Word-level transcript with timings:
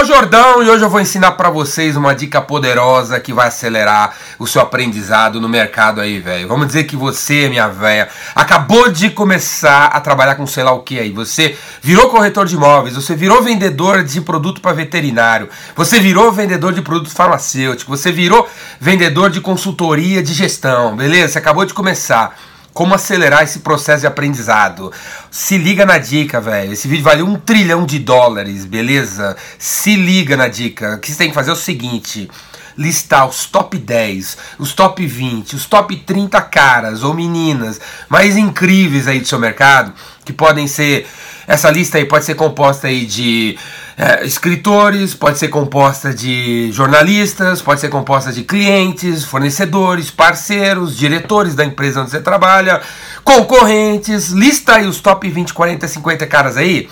é 0.00 0.02
o 0.02 0.06
Jordão 0.06 0.62
e 0.62 0.70
hoje 0.70 0.82
eu 0.82 0.88
vou 0.88 1.00
ensinar 1.00 1.32
para 1.32 1.50
vocês 1.50 1.94
uma 1.94 2.14
dica 2.14 2.40
poderosa 2.40 3.20
que 3.20 3.34
vai 3.34 3.48
acelerar 3.48 4.16
o 4.38 4.46
seu 4.46 4.62
aprendizado 4.62 5.38
no 5.42 5.48
mercado 5.48 6.00
aí, 6.00 6.18
velho. 6.18 6.48
Vamos 6.48 6.68
dizer 6.68 6.84
que 6.84 6.96
você, 6.96 7.50
minha 7.50 7.68
velha, 7.68 8.08
acabou 8.34 8.90
de 8.90 9.10
começar 9.10 9.86
a 9.88 10.00
trabalhar 10.00 10.36
com 10.36 10.46
sei 10.46 10.64
lá 10.64 10.72
o 10.72 10.80
que 10.80 10.98
aí. 10.98 11.12
Você 11.12 11.54
virou 11.82 12.08
corretor 12.08 12.46
de 12.46 12.54
imóveis, 12.54 12.94
você 12.94 13.14
virou 13.14 13.42
vendedor 13.42 14.02
de 14.02 14.22
produto 14.22 14.62
para 14.62 14.72
veterinário, 14.72 15.50
você 15.76 16.00
virou 16.00 16.32
vendedor 16.32 16.72
de 16.72 16.80
produto 16.80 17.10
farmacêutico, 17.10 17.94
você 17.94 18.10
virou 18.10 18.48
vendedor 18.80 19.28
de 19.28 19.42
consultoria 19.42 20.22
de 20.22 20.32
gestão, 20.32 20.96
beleza? 20.96 21.34
Você 21.34 21.38
acabou 21.38 21.66
de 21.66 21.74
começar 21.74 22.38
como 22.72 22.94
acelerar 22.94 23.42
esse 23.42 23.60
processo 23.60 24.00
de 24.00 24.06
aprendizado. 24.06 24.92
Se 25.30 25.58
liga 25.58 25.84
na 25.84 25.98
dica, 25.98 26.40
velho. 26.40 26.72
Esse 26.72 26.88
vídeo 26.88 27.04
vale 27.04 27.22
um 27.22 27.36
trilhão 27.36 27.84
de 27.84 27.98
dólares, 27.98 28.64
beleza? 28.64 29.36
Se 29.58 29.96
liga 29.96 30.36
na 30.36 30.48
dica. 30.48 30.94
O 30.94 30.98
que 30.98 31.10
você 31.10 31.18
tem 31.18 31.28
que 31.28 31.34
fazer 31.34 31.50
é 31.50 31.54
o 31.54 31.56
seguinte 31.56 32.30
listar 32.78 33.28
os 33.28 33.44
top 33.44 33.76
10, 33.76 34.38
os 34.58 34.72
top 34.72 35.06
20, 35.06 35.54
os 35.54 35.66
top 35.66 35.94
30 35.96 36.40
caras 36.42 37.02
ou 37.02 37.12
meninas 37.12 37.78
mais 38.08 38.36
incríveis 38.38 39.06
aí 39.06 39.20
do 39.20 39.28
seu 39.28 39.38
mercado, 39.38 39.92
que 40.24 40.32
podem 40.32 40.66
ser 40.66 41.06
essa 41.50 41.68
lista 41.68 41.98
aí 41.98 42.04
pode 42.04 42.24
ser 42.24 42.36
composta 42.36 42.86
aí 42.86 43.04
de 43.04 43.58
é, 44.00 44.24
escritores, 44.24 45.14
pode 45.14 45.38
ser 45.38 45.48
composta 45.48 46.14
de 46.14 46.72
jornalistas, 46.72 47.60
pode 47.60 47.82
ser 47.82 47.90
composta 47.90 48.32
de 48.32 48.44
clientes, 48.44 49.24
fornecedores, 49.24 50.10
parceiros, 50.10 50.96
diretores 50.96 51.54
da 51.54 51.66
empresa 51.66 52.00
onde 52.00 52.10
você 52.10 52.18
trabalha, 52.18 52.80
concorrentes. 53.22 54.30
Lista 54.30 54.76
aí 54.76 54.86
os 54.86 55.00
top 55.02 55.28
20, 55.28 55.52
40, 55.52 55.86
50 55.86 56.26
caras 56.26 56.56
aí. 56.56 56.88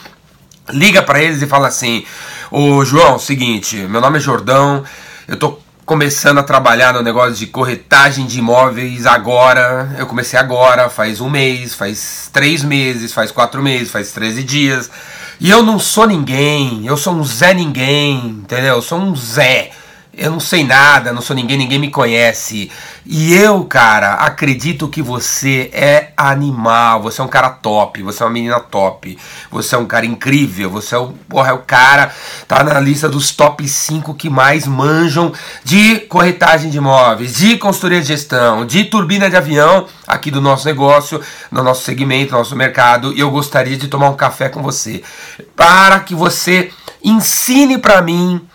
Liga 0.69 1.03
para 1.03 1.23
eles 1.23 1.41
e 1.41 1.47
fala 1.47 1.69
assim: 1.69 2.05
Ô 2.51 2.85
João, 2.85 3.19
seguinte, 3.19 3.77
meu 3.89 4.03
nome 4.03 4.19
é 4.19 4.21
Jordão, 4.21 4.85
eu 5.27 5.39
tô 5.39 5.59
começando 5.87 6.37
a 6.37 6.43
trabalhar 6.43 6.93
no 6.93 7.01
negócio 7.01 7.33
de 7.33 7.47
corretagem 7.47 8.27
de 8.27 8.41
imóveis 8.41 9.07
agora. 9.07 9.97
Eu 9.99 10.07
comecei 10.07 10.39
agora, 10.39 10.91
faz 10.91 11.23
um 11.23 11.31
mês, 11.31 11.73
faz 11.73 12.29
três 12.31 12.63
meses, 12.63 13.15
faz 13.15 13.33
quatro 13.33 13.63
meses, 13.63 13.91
faz 13.91 14.13
13 14.13 14.43
dias. 14.43 14.91
E 15.41 15.51
eu 15.51 15.63
não 15.63 15.79
sou 15.79 16.07
ninguém, 16.07 16.85
eu 16.85 16.97
sou 16.97 17.15
um 17.15 17.25
Zé 17.25 17.55
Ninguém, 17.55 18.17
entendeu? 18.27 18.77
Eu 18.77 18.83
sou 18.83 18.99
um 18.99 19.15
Zé 19.15 19.71
eu 20.19 20.33
não 20.33 20.41
sei 20.41 20.65
nada, 20.65 21.13
não 21.13 21.23
sou 21.23 21.35
ninguém, 21.37 21.57
ninguém 21.57 21.79
me 21.79 21.91
conhece. 21.91 22.71
E 23.07 23.33
eu, 23.33 23.65
cara, 23.65 24.15
acredito 24.15 24.89
que 24.89 25.01
você 25.01 25.71
é 25.73 26.13
animal, 26.17 27.01
você 27.01 27.21
é 27.21 27.25
um 27.25 27.29
cara 27.29 27.51
top, 27.51 28.03
você 28.03 28.23
é 28.23 28.27
uma 28.27 28.33
menina 28.33 28.59
top, 28.59 29.17
você 29.49 29.77
é 29.77 29.79
um 29.79 29.87
cara 29.87 30.05
incrível, 30.05 30.69
você 30.69 30.97
é 30.97 30.99
o, 30.99 31.15
porra, 31.29 31.51
é 31.51 31.53
o 31.53 31.59
cara, 31.59 32.13
tá 32.49 32.65
na 32.65 32.81
lista 32.81 33.09
dos 33.09 33.31
top 33.31 33.67
5 33.67 34.13
que 34.15 34.29
mais 34.29 34.67
manjam 34.67 35.33
de 35.63 36.01
corretagem 36.01 36.69
de 36.69 36.79
imóveis, 36.79 37.37
de 37.37 37.57
consultoria 37.57 38.01
de 38.01 38.09
gestão, 38.09 38.67
de 38.67 38.85
turbina 38.85 39.31
de 39.31 39.37
avião 39.37 39.87
aqui 40.07 40.31
do 40.31 40.41
nosso 40.41 40.67
negócio, 40.67 41.21
no 41.51 41.63
nosso 41.63 41.85
segmento, 41.85 42.33
no 42.33 42.39
nosso 42.39 42.57
mercado, 42.57 43.13
e 43.13 43.21
eu 43.21 43.31
gostaria 43.31 43.77
de 43.77 43.87
tomar 43.87 44.11
um 44.11 44.17
café 44.17 44.49
com 44.49 44.63
você, 44.63 45.03
para 45.55 46.01
que 46.01 46.15
você 46.15 46.73
ensine 47.03 47.79
para 47.79 48.03
mim 48.03 48.47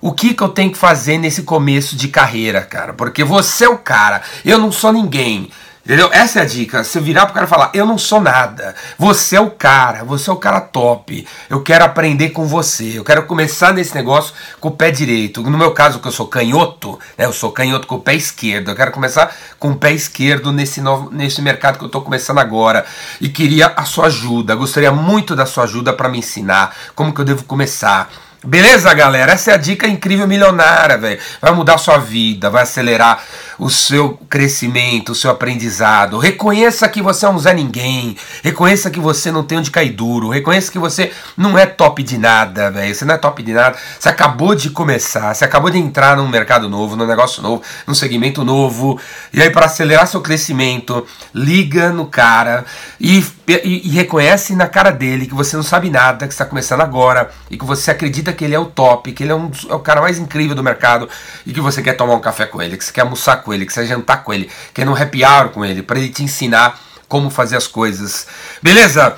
o 0.00 0.12
que, 0.12 0.34
que 0.34 0.42
eu 0.42 0.48
tenho 0.48 0.70
que 0.70 0.78
fazer 0.78 1.18
nesse 1.18 1.42
começo 1.42 1.96
de 1.96 2.08
carreira, 2.08 2.62
cara? 2.62 2.92
Porque 2.92 3.24
você 3.24 3.64
é 3.64 3.68
o 3.68 3.78
cara, 3.78 4.22
eu 4.44 4.58
não 4.58 4.70
sou 4.70 4.92
ninguém. 4.92 5.50
Entendeu? 5.88 6.10
Essa 6.12 6.40
é 6.40 6.42
a 6.42 6.44
dica. 6.44 6.84
Se 6.84 6.98
eu 6.98 7.02
virar 7.02 7.24
pro 7.24 7.34
cara 7.34 7.46
e 7.46 7.48
falar, 7.48 7.70
eu 7.72 7.86
não 7.86 7.96
sou 7.96 8.20
nada, 8.20 8.74
você 8.98 9.36
é 9.36 9.40
o 9.40 9.50
cara, 9.50 10.04
você 10.04 10.28
é 10.28 10.32
o 10.34 10.36
cara 10.36 10.60
top, 10.60 11.26
eu 11.48 11.62
quero 11.62 11.82
aprender 11.82 12.28
com 12.28 12.44
você, 12.44 12.98
eu 12.98 13.02
quero 13.02 13.22
começar 13.22 13.72
nesse 13.72 13.94
negócio 13.94 14.34
com 14.60 14.68
o 14.68 14.72
pé 14.72 14.90
direito. 14.90 15.42
No 15.42 15.56
meu 15.56 15.70
caso, 15.70 15.98
que 15.98 16.06
eu 16.06 16.12
sou 16.12 16.26
canhoto, 16.26 16.98
né? 17.16 17.24
Eu 17.24 17.32
sou 17.32 17.50
canhoto 17.52 17.86
com 17.86 17.94
o 17.94 18.00
pé 18.00 18.14
esquerdo, 18.14 18.70
eu 18.70 18.76
quero 18.76 18.92
começar 18.92 19.34
com 19.58 19.70
o 19.70 19.76
pé 19.76 19.92
esquerdo 19.92 20.52
nesse, 20.52 20.82
novo, 20.82 21.08
nesse 21.10 21.40
mercado 21.40 21.78
que 21.78 21.84
eu 21.86 21.88
tô 21.88 22.02
começando 22.02 22.36
agora. 22.36 22.84
E 23.18 23.30
queria 23.30 23.72
a 23.74 23.86
sua 23.86 24.08
ajuda, 24.08 24.54
gostaria 24.54 24.92
muito 24.92 25.34
da 25.34 25.46
sua 25.46 25.64
ajuda 25.64 25.94
para 25.94 26.10
me 26.10 26.18
ensinar 26.18 26.76
como 26.94 27.14
que 27.14 27.20
eu 27.22 27.24
devo 27.24 27.44
começar 27.44 28.10
Beleza, 28.44 28.94
galera? 28.94 29.32
Essa 29.32 29.50
é 29.50 29.54
a 29.54 29.56
dica 29.56 29.88
incrível 29.88 30.28
milionária, 30.28 30.96
velho. 30.96 31.20
Vai 31.42 31.52
mudar 31.52 31.74
a 31.74 31.78
sua 31.78 31.98
vida, 31.98 32.48
vai 32.48 32.62
acelerar 32.62 33.20
o 33.58 33.68
seu 33.68 34.16
crescimento, 34.30 35.10
o 35.10 35.14
seu 35.14 35.28
aprendizado. 35.28 36.18
Reconheça 36.18 36.88
que 36.88 37.02
você 37.02 37.26
é 37.26 37.28
um 37.28 37.38
Zé 37.38 37.52
Ninguém. 37.52 38.16
Reconheça 38.44 38.90
que 38.90 39.00
você 39.00 39.32
não 39.32 39.42
tem 39.42 39.58
onde 39.58 39.72
cair 39.72 39.90
duro. 39.90 40.28
Reconheça 40.28 40.70
que 40.70 40.78
você 40.78 41.10
não 41.36 41.58
é 41.58 41.66
top 41.66 42.00
de 42.04 42.16
nada, 42.16 42.70
velho. 42.70 42.94
Você 42.94 43.04
não 43.04 43.16
é 43.16 43.18
top 43.18 43.42
de 43.42 43.52
nada. 43.52 43.76
Você 43.98 44.08
acabou 44.08 44.54
de 44.54 44.70
começar. 44.70 45.34
Você 45.34 45.44
acabou 45.44 45.68
de 45.68 45.78
entrar 45.78 46.16
num 46.16 46.28
mercado 46.28 46.68
novo, 46.68 46.94
num 46.94 47.06
negócio 47.06 47.42
novo, 47.42 47.62
num 47.88 47.94
segmento 47.94 48.44
novo. 48.44 49.00
E 49.32 49.42
aí, 49.42 49.50
para 49.50 49.66
acelerar 49.66 50.06
seu 50.06 50.20
crescimento, 50.20 51.04
liga 51.34 51.90
no 51.90 52.06
cara 52.06 52.64
e, 53.00 53.24
e, 53.48 53.88
e 53.88 53.90
reconhece 53.90 54.54
na 54.54 54.68
cara 54.68 54.92
dele 54.92 55.26
que 55.26 55.34
você 55.34 55.56
não 55.56 55.64
sabe 55.64 55.90
nada, 55.90 56.28
que 56.28 56.32
está 56.32 56.44
começando 56.44 56.82
agora 56.82 57.30
e 57.50 57.58
que 57.58 57.64
você 57.64 57.90
acredita 57.90 58.27
que 58.32 58.44
ele 58.44 58.54
é 58.54 58.58
o 58.58 58.66
top, 58.66 59.12
que 59.12 59.22
ele 59.22 59.32
é, 59.32 59.34
um, 59.34 59.50
é 59.68 59.74
o 59.74 59.80
cara 59.80 60.00
mais 60.00 60.18
incrível 60.18 60.54
do 60.54 60.62
mercado 60.62 61.08
e 61.46 61.52
que 61.52 61.60
você 61.60 61.82
quer 61.82 61.94
tomar 61.94 62.14
um 62.14 62.20
café 62.20 62.46
com 62.46 62.60
ele, 62.60 62.76
que 62.76 62.84
você 62.84 62.92
quer 62.92 63.02
almoçar 63.02 63.42
com 63.42 63.52
ele, 63.52 63.66
que 63.66 63.72
você 63.72 63.86
jantar 63.86 64.24
com 64.24 64.32
ele, 64.32 64.50
que 64.72 64.82
é 64.82 64.84
no 64.84 64.94
happy 64.94 65.24
hour 65.24 65.50
com 65.50 65.64
ele, 65.64 65.82
para 65.82 65.98
ele 65.98 66.08
te 66.08 66.22
ensinar 66.22 66.78
como 67.08 67.30
fazer 67.30 67.56
as 67.56 67.66
coisas. 67.66 68.26
Beleza? 68.62 69.16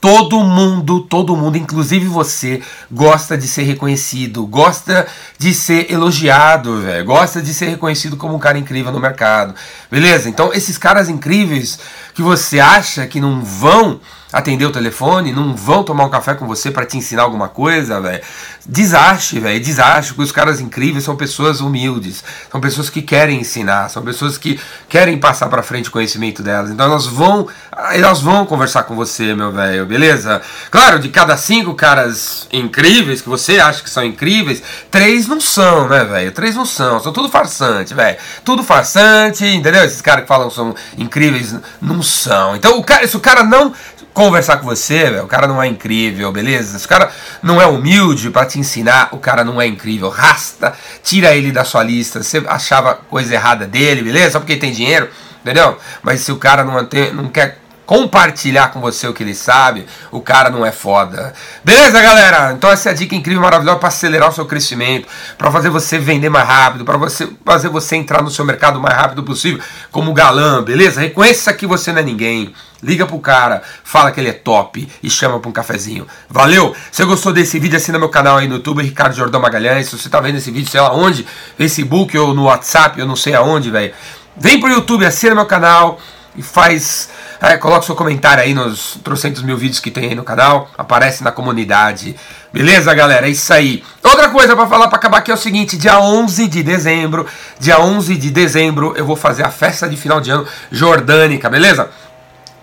Todo 0.00 0.44
mundo, 0.44 1.00
todo 1.00 1.34
mundo, 1.34 1.56
inclusive 1.56 2.06
você, 2.06 2.62
gosta 2.90 3.36
de 3.36 3.48
ser 3.48 3.62
reconhecido, 3.62 4.46
gosta 4.46 5.06
de 5.38 5.52
ser 5.52 5.90
elogiado, 5.90 6.82
véio, 6.82 7.04
gosta 7.04 7.42
de 7.42 7.52
ser 7.52 7.70
reconhecido 7.70 8.16
como 8.16 8.36
um 8.36 8.38
cara 8.38 8.58
incrível 8.58 8.92
no 8.92 9.00
mercado. 9.00 9.54
Beleza? 9.90 10.28
Então, 10.28 10.52
esses 10.52 10.78
caras 10.78 11.08
incríveis 11.08 11.80
que 12.14 12.22
você 12.22 12.60
acha 12.60 13.06
que 13.06 13.20
não 13.20 13.42
vão 13.42 14.00
atender 14.32 14.66
o 14.66 14.70
telefone, 14.70 15.32
não 15.32 15.54
vão 15.54 15.82
tomar 15.82 16.04
um 16.04 16.10
café 16.10 16.34
com 16.34 16.46
você 16.46 16.70
para 16.70 16.84
te 16.84 16.96
ensinar 16.96 17.22
alguma 17.22 17.48
coisa, 17.48 18.00
velho. 18.00 18.22
Desaste, 18.66 19.40
velho, 19.40 19.58
desaste, 19.58 20.12
porque 20.12 20.24
os 20.24 20.32
caras 20.32 20.60
incríveis 20.60 21.04
são 21.04 21.16
pessoas 21.16 21.60
humildes, 21.62 22.22
são 22.50 22.60
pessoas 22.60 22.90
que 22.90 23.00
querem 23.00 23.40
ensinar, 23.40 23.88
são 23.88 24.02
pessoas 24.02 24.36
que 24.36 24.60
querem 24.88 25.16
passar 25.18 25.48
para 25.48 25.62
frente 25.62 25.88
o 25.88 25.92
conhecimento 25.92 26.42
delas. 26.42 26.70
Então 26.70 26.84
elas 26.84 27.06
vão, 27.06 27.48
elas 27.92 28.20
vão 28.20 28.44
conversar 28.44 28.82
com 28.82 28.94
você, 28.94 29.34
meu 29.34 29.50
velho, 29.50 29.86
beleza? 29.86 30.42
Claro, 30.70 30.98
de 30.98 31.08
cada 31.08 31.34
cinco 31.38 31.74
caras 31.74 32.46
incríveis 32.52 33.22
que 33.22 33.28
você 33.28 33.58
acha 33.58 33.82
que 33.82 33.88
são 33.88 34.04
incríveis, 34.04 34.62
três 34.90 35.26
não 35.26 35.40
são, 35.40 35.88
né, 35.88 36.04
velho? 36.04 36.32
Três 36.32 36.54
não 36.54 36.66
são, 36.66 37.00
são 37.00 37.12
tudo 37.12 37.30
farsante, 37.30 37.94
velho. 37.94 38.18
Tudo 38.44 38.62
farsante, 38.62 39.46
entendeu? 39.46 39.84
Esses 39.84 40.02
caras 40.02 40.22
que 40.22 40.28
falam 40.28 40.50
são 40.50 40.74
incríveis 40.98 41.54
não 41.80 42.02
são. 42.02 42.54
Então 42.54 42.78
o 42.78 42.84
cara, 42.84 43.06
se 43.08 43.16
o 43.16 43.20
cara 43.20 43.42
não 43.42 43.72
conversar 44.18 44.56
com 44.56 44.66
você, 44.66 45.20
o 45.20 45.28
cara 45.28 45.46
não 45.46 45.62
é 45.62 45.68
incrível, 45.68 46.32
beleza? 46.32 46.76
Se 46.76 46.84
o 46.84 46.88
cara 46.88 47.08
não 47.40 47.62
é 47.62 47.66
humilde 47.66 48.30
para 48.30 48.44
te 48.46 48.58
ensinar, 48.58 49.10
o 49.12 49.18
cara 49.18 49.44
não 49.44 49.62
é 49.62 49.66
incrível. 49.66 50.08
Rasta, 50.08 50.74
tira 51.04 51.36
ele 51.36 51.52
da 51.52 51.64
sua 51.64 51.84
lista. 51.84 52.20
Você 52.20 52.42
achava 52.48 52.94
coisa 52.94 53.32
errada 53.32 53.64
dele, 53.64 54.02
beleza? 54.02 54.32
Só 54.32 54.40
porque 54.40 54.54
ele 54.54 54.60
tem 54.60 54.72
dinheiro, 54.72 55.08
entendeu? 55.40 55.78
Mas 56.02 56.22
se 56.22 56.32
o 56.32 56.36
cara 56.36 56.64
não, 56.64 56.84
tem, 56.84 57.14
não 57.14 57.28
quer 57.28 57.60
compartilhar 57.86 58.72
com 58.72 58.80
você 58.80 59.06
o 59.06 59.14
que 59.14 59.22
ele 59.22 59.36
sabe, 59.36 59.86
o 60.10 60.20
cara 60.20 60.50
não 60.50 60.66
é 60.66 60.72
foda. 60.72 61.32
Beleza, 61.62 62.02
galera? 62.02 62.52
Então 62.52 62.72
essa 62.72 62.88
é 62.88 62.92
a 62.92 62.94
dica 62.96 63.14
incrível, 63.14 63.40
maravilhosa 63.40 63.78
para 63.78 63.88
acelerar 63.88 64.30
o 64.30 64.32
seu 64.32 64.46
crescimento, 64.46 65.06
para 65.38 65.52
fazer 65.52 65.70
você 65.70 65.96
vender 65.96 66.28
mais 66.28 66.46
rápido, 66.46 66.84
para 66.84 66.98
você 66.98 67.28
fazer 67.46 67.68
você 67.68 67.94
entrar 67.94 68.20
no 68.20 68.32
seu 68.32 68.44
mercado 68.44 68.80
o 68.80 68.82
mais 68.82 68.96
rápido 68.96 69.22
possível, 69.22 69.62
como 69.92 70.12
galã, 70.12 70.60
beleza? 70.60 71.00
Reconheça 71.00 71.52
que 71.52 71.68
você 71.68 71.92
não 71.92 72.00
é 72.00 72.02
ninguém. 72.02 72.52
Liga 72.82 73.06
pro 73.06 73.18
cara, 73.18 73.62
fala 73.82 74.12
que 74.12 74.20
ele 74.20 74.28
é 74.28 74.32
top 74.32 74.88
e 75.02 75.10
chama 75.10 75.40
pra 75.40 75.48
um 75.48 75.52
cafezinho. 75.52 76.06
Valeu? 76.28 76.74
Se 76.92 77.04
gostou 77.04 77.32
desse 77.32 77.58
vídeo, 77.58 77.76
assina 77.76 77.98
meu 77.98 78.08
canal 78.08 78.38
aí 78.38 78.46
no 78.46 78.56
YouTube, 78.56 78.82
Ricardo 78.82 79.16
Jordão 79.16 79.40
Magalhães. 79.40 79.88
Se 79.88 79.98
você 79.98 80.08
tá 80.08 80.20
vendo 80.20 80.38
esse 80.38 80.50
vídeo, 80.50 80.70
sei 80.70 80.80
lá 80.80 80.92
onde, 80.92 81.26
Facebook 81.56 82.16
ou 82.16 82.32
no 82.32 82.44
WhatsApp, 82.44 83.00
eu 83.00 83.06
não 83.06 83.16
sei 83.16 83.34
aonde, 83.34 83.70
velho. 83.70 83.92
Vem 84.36 84.60
pro 84.60 84.70
YouTube, 84.70 85.04
assina 85.04 85.34
meu 85.34 85.46
canal 85.46 85.98
e 86.36 86.42
faz. 86.42 87.08
É, 87.40 87.56
coloca 87.56 87.84
seu 87.84 87.94
comentário 87.94 88.42
aí 88.42 88.54
nos 88.54 88.98
trocentos 89.02 89.42
mil 89.42 89.56
vídeos 89.56 89.80
que 89.80 89.90
tem 89.90 90.10
aí 90.10 90.14
no 90.14 90.22
canal. 90.22 90.70
Aparece 90.78 91.24
na 91.24 91.32
comunidade. 91.32 92.14
Beleza, 92.52 92.94
galera? 92.94 93.26
É 93.26 93.30
isso 93.30 93.52
aí. 93.52 93.82
Outra 94.02 94.28
coisa 94.28 94.54
para 94.54 94.66
falar 94.66 94.88
para 94.88 94.96
acabar 94.96 95.18
aqui 95.18 95.30
é 95.32 95.34
o 95.34 95.36
seguinte: 95.36 95.76
dia 95.76 96.00
11 96.00 96.46
de 96.46 96.62
dezembro, 96.62 97.26
dia 97.58 97.80
11 97.80 98.16
de 98.16 98.30
dezembro, 98.30 98.94
eu 98.96 99.04
vou 99.04 99.16
fazer 99.16 99.44
a 99.44 99.50
festa 99.50 99.88
de 99.88 99.96
final 99.96 100.20
de 100.20 100.30
ano 100.30 100.46
jordânica, 100.70 101.50
beleza? 101.50 101.90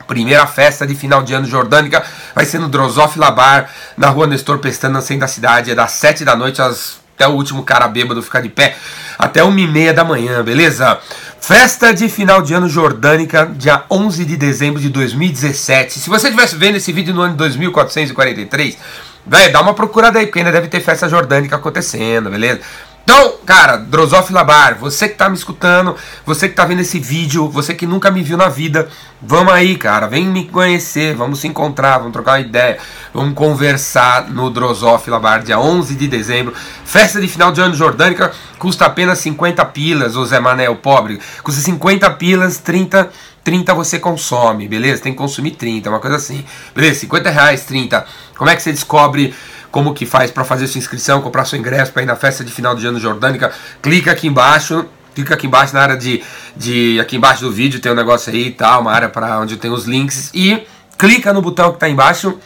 Primeira 0.07 0.45
festa 0.45 0.85
de 0.85 0.95
final 0.95 1.23
de 1.23 1.33
ano 1.33 1.47
jordânica 1.47 2.03
vai 2.33 2.45
ser 2.45 2.59
no 2.59 2.67
Drosof 2.67 3.17
Labar, 3.17 3.69
na 3.97 4.09
rua 4.09 4.27
Nestor 4.27 4.59
Pestana, 4.59 5.01
centro 5.01 5.21
da 5.21 5.27
cidade. 5.27 5.71
É 5.71 5.75
das 5.75 5.91
7 5.91 6.23
da 6.23 6.35
noite 6.35 6.61
às, 6.61 6.99
até 7.15 7.27
o 7.27 7.31
último 7.31 7.63
cara 7.63 7.87
bêbado 7.87 8.21
ficar 8.21 8.41
de 8.41 8.49
pé, 8.49 8.75
até 9.17 9.43
1 9.43 9.57
e 9.57 9.67
meia 9.67 9.93
da 9.93 10.03
manhã, 10.03 10.43
beleza? 10.43 10.99
Festa 11.39 11.93
de 11.93 12.09
final 12.09 12.41
de 12.41 12.53
ano 12.53 12.67
jordânica, 12.67 13.49
dia 13.55 13.83
11 13.89 14.25
de 14.25 14.35
dezembro 14.35 14.81
de 14.81 14.89
2017. 14.89 15.99
Se 15.99 16.09
você 16.09 16.27
estivesse 16.27 16.55
vendo 16.55 16.75
esse 16.75 16.91
vídeo 16.91 17.13
no 17.13 17.21
ano 17.21 17.31
de 17.33 17.37
2443, 17.37 18.77
velho, 19.25 19.53
dá 19.53 19.61
uma 19.61 19.73
procurada 19.73 20.19
aí, 20.19 20.25
porque 20.25 20.39
ainda 20.39 20.51
deve 20.51 20.67
ter 20.67 20.81
festa 20.81 21.07
jordânica 21.07 21.55
acontecendo, 21.55 22.29
beleza? 22.29 22.61
Então, 23.05 23.35
cara, 23.45 23.77
Drosof 23.77 24.33
Labar, 24.33 24.79
você 24.79 25.07
que 25.07 25.13
tá 25.13 25.29
me 25.29 25.35
escutando, 25.35 25.95
você 26.25 26.49
que 26.49 26.55
tá 26.55 26.65
vendo 26.65 26.79
esse 26.79 26.97
vídeo, 26.99 27.47
você 27.47 27.75
que 27.75 27.85
nunca 27.85 28.09
me 28.09 28.23
viu 28.23 28.35
na 28.35 28.49
vida, 28.49 28.89
vamos 29.21 29.53
aí, 29.53 29.77
cara, 29.77 30.07
vem 30.07 30.25
me 30.25 30.45
conhecer, 30.45 31.13
vamos 31.13 31.39
se 31.39 31.47
encontrar, 31.47 31.99
vamos 31.99 32.13
trocar 32.13 32.31
uma 32.31 32.39
ideia, 32.39 32.79
vamos 33.13 33.35
conversar 33.35 34.27
no 34.31 34.49
Drosof 34.49 35.07
Labar, 35.07 35.43
dia 35.43 35.59
11 35.59 35.93
de 35.93 36.07
dezembro, 36.07 36.55
festa 36.83 37.21
de 37.21 37.27
final 37.27 37.51
de 37.51 37.61
ano 37.61 37.75
jordânica, 37.75 38.31
custa 38.57 38.87
apenas 38.87 39.19
50 39.19 39.63
pilas, 39.65 40.15
o 40.15 40.25
Zé 40.25 40.39
pobre, 40.81 41.21
custa 41.43 41.61
50 41.61 42.09
pilas, 42.09 42.57
30 42.57 43.11
30 43.45 43.75
você 43.75 43.99
consome, 43.99 44.67
beleza? 44.67 45.03
Tem 45.03 45.11
que 45.11 45.19
consumir 45.19 45.51
30, 45.51 45.87
uma 45.87 45.99
coisa 45.99 46.15
assim. 46.15 46.43
Beleza, 46.73 47.01
50 47.01 47.29
reais, 47.29 47.63
30. 47.63 48.03
Como 48.35 48.49
é 48.49 48.55
que 48.55 48.63
você 48.63 48.71
descobre 48.71 49.35
como 49.75 49.93
que 49.93 50.05
faz 50.05 50.31
para 50.31 50.45
fazer 50.45 50.67
sua 50.67 50.79
inscrição, 50.79 51.19
comprar 51.19 51.43
seu 51.43 51.59
ingresso 51.59 51.91
para 51.91 52.01
ir 52.01 52.05
na 52.05 52.15
festa 52.15 52.45
de 52.45 52.49
final 52.49 52.73
de 52.75 52.87
ano 52.87 52.97
jordânica, 52.97 53.51
clica 53.81 54.09
aqui 54.09 54.25
embaixo. 54.25 54.85
Clica 55.13 55.33
aqui 55.33 55.47
embaixo 55.47 55.73
na 55.73 55.81
área 55.81 55.97
de, 55.97 56.23
de. 56.55 56.97
Aqui 56.97 57.17
embaixo 57.17 57.41
do 57.41 57.51
vídeo 57.51 57.81
tem 57.81 57.91
um 57.91 57.95
negócio 57.95 58.31
aí 58.31 58.47
e 58.47 58.51
tal, 58.51 58.79
uma 58.81 58.91
área 58.93 59.09
para 59.09 59.37
onde 59.37 59.57
tem 59.57 59.69
os 59.69 59.83
links. 59.83 60.31
E 60.33 60.65
clica 60.97 61.33
no 61.33 61.41
botão 61.41 61.71
que 61.71 61.75
está 61.75 61.89
embaixo 61.89 62.39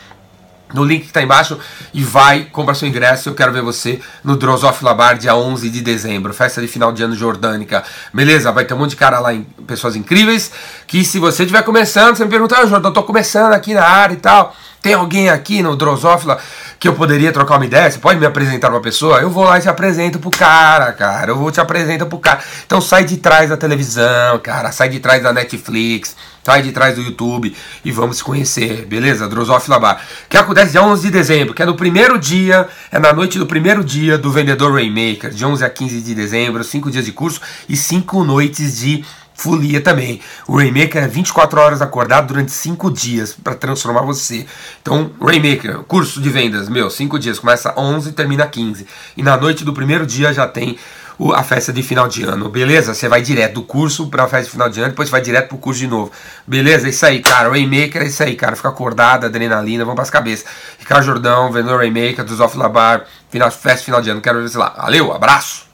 no 0.73 0.83
link 0.83 1.01
que 1.01 1.07
está 1.07 1.21
embaixo 1.21 1.57
e 1.93 2.03
vai 2.03 2.45
comprar 2.45 2.73
seu 2.73 2.87
ingresso. 2.87 3.29
Eu 3.29 3.35
quero 3.35 3.51
ver 3.51 3.61
você 3.61 3.99
no 4.23 4.35
Drosof 4.35 4.83
Labar, 4.83 5.17
dia 5.17 5.35
11 5.35 5.69
de 5.69 5.81
dezembro, 5.81 6.33
festa 6.33 6.61
de 6.61 6.67
final 6.67 6.91
de 6.91 7.03
ano 7.03 7.15
jordânica. 7.15 7.83
Beleza? 8.13 8.51
Vai 8.51 8.65
ter 8.65 8.73
um 8.73 8.77
monte 8.77 8.91
de 8.91 8.95
cara 8.95 9.19
lá, 9.19 9.29
pessoas 9.65 9.95
incríveis. 9.95 10.51
Que 10.87 11.03
se 11.03 11.19
você 11.19 11.43
estiver 11.43 11.63
começando, 11.63 12.15
você 12.15 12.23
me 12.23 12.29
pergunta, 12.29 12.57
ah, 12.57 12.65
Jordão, 12.65 12.91
tô 12.91 13.03
começando 13.03 13.53
aqui 13.53 13.73
na 13.73 13.83
área 13.83 14.13
e 14.13 14.17
tal. 14.17 14.55
Tem 14.81 14.93
alguém 14.93 15.29
aqui 15.29 15.61
no 15.61 15.75
Drosófila 15.75 16.39
que 16.79 16.87
eu 16.87 16.93
poderia 16.93 17.33
trocar 17.33 17.57
uma 17.57 17.65
ideia? 17.65 17.91
Você 17.91 17.99
pode 17.99 18.17
me 18.17 18.25
apresentar 18.25 18.69
uma 18.69 18.79
pessoa? 18.79 19.19
Eu 19.19 19.29
vou 19.29 19.43
lá 19.43 19.57
e 19.57 19.61
te 19.61 19.67
apresento 19.67 20.19
pro 20.19 20.31
cara, 20.31 20.93
cara. 20.93 21.31
Eu 21.31 21.37
vou 21.37 21.51
te 21.51 21.59
apresentar 21.59 22.05
pro 22.05 22.17
cara. 22.17 22.39
Então 22.65 22.79
sai 22.79 23.03
de 23.03 23.17
trás 23.17 23.49
da 23.49 23.57
televisão, 23.57 24.39
cara. 24.41 24.71
Sai 24.71 24.87
de 24.87 24.99
trás 24.99 25.21
da 25.21 25.33
Netflix. 25.33 26.15
Sai 26.41 26.61
de 26.61 26.71
trás 26.71 26.95
do 26.95 27.01
YouTube 27.01 27.53
e 27.83 27.91
vamos 27.91 28.17
se 28.17 28.23
conhecer, 28.23 28.85
beleza? 28.85 29.27
Drosófila 29.27 29.77
Bar. 29.77 30.01
Que 30.29 30.37
acontece 30.37 30.71
dia 30.71 30.81
11 30.81 31.03
de 31.03 31.11
dezembro, 31.11 31.53
que 31.53 31.61
é 31.61 31.65
no 31.65 31.75
primeiro 31.75 32.17
dia, 32.17 32.67
é 32.91 32.97
na 32.97 33.11
noite 33.11 33.37
do 33.37 33.45
primeiro 33.45 33.83
dia 33.83 34.17
do 34.17 34.31
Vendedor 34.31 34.73
Rainmaker, 34.73 35.31
de 35.31 35.45
11 35.45 35.63
a 35.63 35.69
15 35.69 36.01
de 36.01 36.15
dezembro, 36.15 36.63
5 36.63 36.89
dias 36.89 37.05
de 37.05 37.11
curso 37.11 37.41
e 37.67 37.75
5 37.75 38.23
noites 38.23 38.79
de 38.79 39.03
folia 39.39 39.79
também. 39.79 40.19
O 40.47 40.57
Rainmaker 40.57 41.03
é 41.03 41.07
24 41.07 41.59
horas 41.61 41.81
acordado 41.81 42.27
durante 42.27 42.51
5 42.51 42.91
dias 42.91 43.33
para 43.33 43.55
transformar 43.55 44.01
você. 44.01 44.45
Então, 44.81 45.11
Rainmaker, 45.21 45.79
curso 45.83 46.21
de 46.21 46.29
vendas, 46.29 46.67
meu, 46.67 46.89
5 46.89 47.17
dias, 47.17 47.39
começa 47.39 47.73
11 47.77 48.09
e 48.09 48.11
termina 48.11 48.45
15. 48.45 48.85
E 49.15 49.23
na 49.23 49.37
noite 49.37 49.63
do 49.63 49.73
primeiro 49.73 50.05
dia 50.05 50.33
já 50.33 50.45
tem 50.45 50.77
o, 51.17 51.31
a 51.33 51.41
festa 51.41 51.71
de 51.71 51.81
final 51.81 52.07
de 52.07 52.23
ano, 52.23 52.49
beleza? 52.49 52.93
Você 52.93 53.07
vai 53.07 53.21
direto 53.21 53.55
do 53.55 53.63
curso 53.63 54.07
para 54.07 54.23
a 54.23 54.27
festa 54.27 54.45
de 54.45 54.51
final 54.51 54.69
de 54.69 54.81
ano, 54.81 54.89
depois 54.89 55.09
vai 55.09 55.21
direto 55.21 55.47
pro 55.47 55.57
curso 55.57 55.79
de 55.79 55.87
novo. 55.87 56.11
Beleza? 56.45 56.87
É 56.87 56.89
isso 56.89 57.05
aí, 57.05 57.21
cara. 57.21 57.49
Rainmaker 57.49 58.01
é 58.01 58.07
isso 58.07 58.21
aí, 58.21 58.35
cara. 58.35 58.57
Fica 58.57 58.69
acordado, 58.69 59.25
adrenalina, 59.25 59.85
vamos 59.85 59.95
pras 59.95 60.09
cabeças. 60.09 60.45
Ricardo 60.77 61.05
Jordão, 61.05 61.49
vendedor 61.49 61.77
Rainmaker, 61.79 62.25
dos 62.25 62.41
Off 62.41 62.57
Labar, 62.57 63.05
final, 63.29 63.49
festa 63.51 63.79
de 63.79 63.85
final 63.85 64.01
de 64.01 64.09
ano. 64.09 64.21
Quero 64.21 64.41
ver 64.41 64.49
você 64.49 64.57
lá. 64.57 64.73
Valeu, 64.77 65.13
abraço! 65.13 65.68